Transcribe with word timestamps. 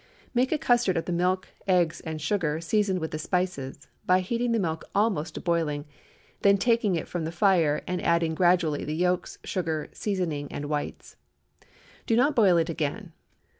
Make 0.33 0.51
a 0.51 0.57
custard 0.57 0.97
of 0.97 1.05
the 1.05 1.11
milk, 1.11 1.49
eggs, 1.67 1.99
and 2.01 2.19
sugar, 2.19 2.59
seasoned 2.59 2.97
with 2.97 3.11
the 3.11 3.19
spices, 3.19 3.87
by 4.07 4.21
heating 4.21 4.51
the 4.51 4.57
milk 4.57 4.83
almost 4.95 5.35
to 5.35 5.41
boiling, 5.41 5.85
then 6.41 6.57
taking 6.57 6.95
it 6.95 7.07
from 7.07 7.23
the 7.23 7.31
fire 7.31 7.83
and 7.85 8.01
adding 8.01 8.33
gradually 8.33 8.83
the 8.83 8.95
yolks, 8.95 9.37
sugar, 9.43 9.89
seasoning, 9.93 10.51
and 10.51 10.65
whites. 10.65 11.17
Do 12.07 12.15
not 12.15 12.33
boil 12.35 12.57
it 12.57 12.67
again. 12.67 13.11